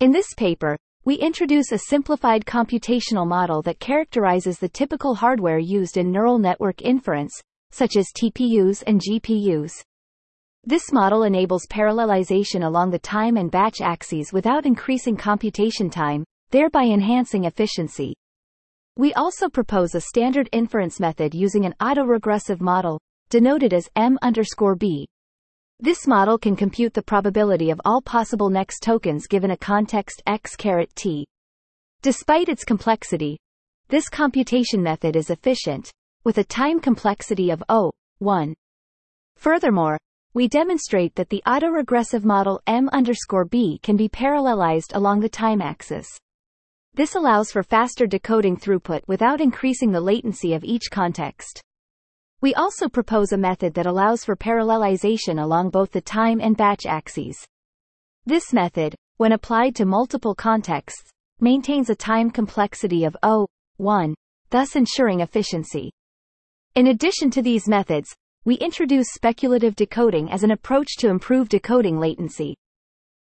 In 0.00 0.12
this 0.12 0.32
paper, 0.34 0.78
we 1.04 1.16
introduce 1.16 1.72
a 1.72 1.78
simplified 1.78 2.46
computational 2.46 3.26
model 3.26 3.60
that 3.62 3.80
characterizes 3.80 4.58
the 4.58 4.70
typical 4.70 5.14
hardware 5.14 5.58
used 5.58 5.98
in 5.98 6.10
neural 6.10 6.38
network 6.38 6.80
inference, 6.80 7.38
such 7.70 7.96
as 7.96 8.08
TPUs 8.16 8.82
and 8.86 8.98
GPUs. 8.98 9.72
This 10.64 10.90
model 10.90 11.24
enables 11.24 11.66
parallelization 11.66 12.64
along 12.64 12.92
the 12.92 12.98
time 12.98 13.36
and 13.36 13.50
batch 13.50 13.82
axes 13.82 14.32
without 14.32 14.64
increasing 14.64 15.18
computation 15.18 15.90
time, 15.90 16.24
thereby 16.50 16.84
enhancing 16.84 17.44
efficiency. 17.44 18.14
We 18.96 19.12
also 19.12 19.50
propose 19.50 19.94
a 19.94 20.00
standard 20.00 20.48
inference 20.50 20.98
method 20.98 21.34
using 21.34 21.66
an 21.66 21.74
autoregressive 21.78 22.62
model, 22.62 22.98
denoted 23.28 23.74
as 23.74 23.90
M 23.96 24.18
underscore 24.22 24.76
B. 24.76 25.06
This 25.82 26.06
model 26.06 26.36
can 26.36 26.56
compute 26.56 26.92
the 26.92 27.00
probability 27.00 27.70
of 27.70 27.80
all 27.86 28.02
possible 28.02 28.50
next 28.50 28.82
tokens 28.82 29.26
given 29.26 29.52
a 29.52 29.56
context 29.56 30.22
x 30.26 30.54
caret 30.54 30.94
t. 30.94 31.26
Despite 32.02 32.50
its 32.50 32.64
complexity, 32.64 33.38
this 33.88 34.10
computation 34.10 34.82
method 34.82 35.16
is 35.16 35.30
efficient, 35.30 35.90
with 36.22 36.36
a 36.36 36.44
time 36.44 36.80
complexity 36.80 37.48
of 37.48 37.62
O, 37.70 37.90
1. 38.18 38.52
Furthermore, 39.36 39.96
we 40.34 40.48
demonstrate 40.48 41.14
that 41.14 41.30
the 41.30 41.42
autoregressive 41.46 42.24
model 42.24 42.60
M 42.66 42.90
underscore 42.92 43.46
B 43.46 43.80
can 43.82 43.96
be 43.96 44.10
parallelized 44.10 44.94
along 44.94 45.20
the 45.20 45.30
time 45.30 45.62
axis. 45.62 46.06
This 46.92 47.14
allows 47.14 47.50
for 47.50 47.62
faster 47.62 48.06
decoding 48.06 48.58
throughput 48.58 49.00
without 49.06 49.40
increasing 49.40 49.92
the 49.92 50.00
latency 50.02 50.52
of 50.52 50.62
each 50.62 50.90
context. 50.90 51.62
We 52.42 52.54
also 52.54 52.88
propose 52.88 53.32
a 53.32 53.36
method 53.36 53.74
that 53.74 53.84
allows 53.84 54.24
for 54.24 54.34
parallelization 54.34 55.42
along 55.42 55.70
both 55.70 55.90
the 55.90 56.00
time 56.00 56.40
and 56.40 56.56
batch 56.56 56.86
axes. 56.86 57.36
This 58.24 58.54
method, 58.54 58.94
when 59.18 59.32
applied 59.32 59.76
to 59.76 59.84
multiple 59.84 60.34
contexts, 60.34 61.10
maintains 61.38 61.90
a 61.90 61.94
time 61.94 62.30
complexity 62.30 63.04
of 63.04 63.16
O, 63.22 63.46
1, 63.76 64.14
thus 64.48 64.74
ensuring 64.74 65.20
efficiency. 65.20 65.90
In 66.76 66.86
addition 66.86 67.30
to 67.32 67.42
these 67.42 67.68
methods, 67.68 68.14
we 68.46 68.54
introduce 68.54 69.12
speculative 69.12 69.76
decoding 69.76 70.30
as 70.30 70.42
an 70.42 70.50
approach 70.50 70.96
to 71.00 71.08
improve 71.08 71.50
decoding 71.50 71.98
latency. 71.98 72.54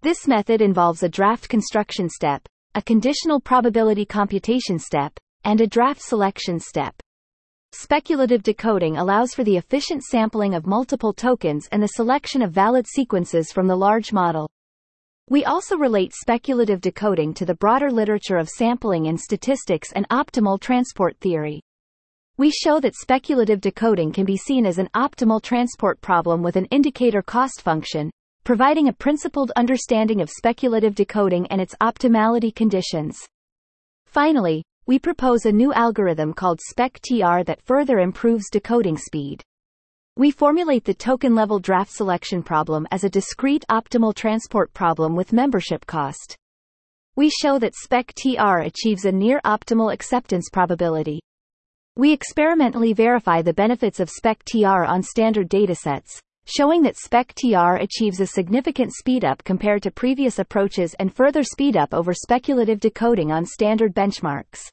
This 0.00 0.26
method 0.26 0.62
involves 0.62 1.02
a 1.02 1.10
draft 1.10 1.50
construction 1.50 2.08
step, 2.08 2.46
a 2.74 2.80
conditional 2.80 3.38
probability 3.38 4.06
computation 4.06 4.78
step, 4.78 5.12
and 5.44 5.60
a 5.60 5.66
draft 5.66 6.00
selection 6.00 6.58
step. 6.58 6.94
Speculative 7.76 8.44
decoding 8.44 8.98
allows 8.98 9.34
for 9.34 9.42
the 9.42 9.56
efficient 9.56 10.04
sampling 10.04 10.54
of 10.54 10.64
multiple 10.64 11.12
tokens 11.12 11.68
and 11.72 11.82
the 11.82 11.88
selection 11.88 12.40
of 12.40 12.52
valid 12.52 12.86
sequences 12.86 13.50
from 13.50 13.66
the 13.66 13.74
large 13.74 14.12
model. 14.12 14.48
We 15.28 15.44
also 15.44 15.76
relate 15.76 16.12
speculative 16.14 16.80
decoding 16.80 17.34
to 17.34 17.44
the 17.44 17.56
broader 17.56 17.90
literature 17.90 18.36
of 18.36 18.48
sampling 18.48 19.06
in 19.06 19.18
statistics 19.18 19.90
and 19.90 20.08
optimal 20.10 20.60
transport 20.60 21.18
theory. 21.18 21.60
We 22.36 22.52
show 22.52 22.78
that 22.78 22.94
speculative 22.94 23.60
decoding 23.60 24.12
can 24.12 24.24
be 24.24 24.36
seen 24.36 24.66
as 24.66 24.78
an 24.78 24.88
optimal 24.94 25.42
transport 25.42 26.00
problem 26.00 26.44
with 26.44 26.54
an 26.54 26.66
indicator 26.66 27.22
cost 27.22 27.60
function, 27.60 28.08
providing 28.44 28.86
a 28.86 28.92
principled 28.92 29.50
understanding 29.56 30.20
of 30.20 30.30
speculative 30.30 30.94
decoding 30.94 31.48
and 31.48 31.60
its 31.60 31.74
optimality 31.82 32.54
conditions. 32.54 33.18
Finally, 34.06 34.62
we 34.86 34.98
propose 34.98 35.46
a 35.46 35.52
new 35.52 35.72
algorithm 35.72 36.34
called 36.34 36.60
SpecTR 36.60 37.46
that 37.46 37.62
further 37.62 38.00
improves 38.00 38.50
decoding 38.50 38.98
speed. 38.98 39.42
We 40.16 40.30
formulate 40.30 40.84
the 40.84 40.92
token-level 40.92 41.60
draft 41.60 41.90
selection 41.90 42.42
problem 42.42 42.86
as 42.90 43.02
a 43.02 43.08
discrete 43.08 43.64
optimal 43.70 44.14
transport 44.14 44.74
problem 44.74 45.16
with 45.16 45.32
membership 45.32 45.86
cost. 45.86 46.36
We 47.16 47.30
show 47.30 47.58
that 47.58 47.72
SpecTR 47.74 48.66
achieves 48.66 49.06
a 49.06 49.12
near-optimal 49.12 49.92
acceptance 49.92 50.50
probability. 50.52 51.20
We 51.96 52.12
experimentally 52.12 52.92
verify 52.92 53.40
the 53.40 53.54
benefits 53.54 54.00
of 54.00 54.10
SpecTR 54.10 54.86
on 54.86 55.02
standard 55.02 55.48
datasets, 55.48 56.18
showing 56.46 56.82
that 56.82 56.96
SpecTR 56.96 57.82
achieves 57.82 58.20
a 58.20 58.26
significant 58.26 58.92
speedup 58.92 59.42
compared 59.44 59.82
to 59.82 59.90
previous 59.90 60.38
approaches 60.38 60.94
and 60.98 61.14
further 61.14 61.42
speedup 61.42 61.88
over 61.92 62.12
speculative 62.12 62.80
decoding 62.80 63.32
on 63.32 63.44
standard 63.44 63.94
benchmarks. 63.94 64.68